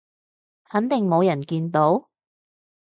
[0.65, 2.09] 肯定冇人見到？